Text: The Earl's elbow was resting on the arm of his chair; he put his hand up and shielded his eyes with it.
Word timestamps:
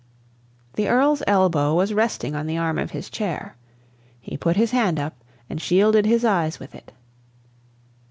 The 0.77 0.87
Earl's 0.89 1.21
elbow 1.27 1.75
was 1.75 1.93
resting 1.93 2.33
on 2.33 2.47
the 2.47 2.57
arm 2.57 2.79
of 2.79 2.89
his 2.89 3.07
chair; 3.07 3.55
he 4.19 4.35
put 4.35 4.55
his 4.55 4.71
hand 4.71 4.99
up 4.99 5.23
and 5.47 5.61
shielded 5.61 6.07
his 6.07 6.25
eyes 6.25 6.57
with 6.59 6.73
it. 6.73 6.91